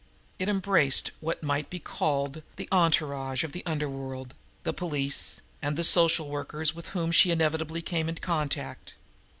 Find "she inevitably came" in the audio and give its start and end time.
7.11-8.09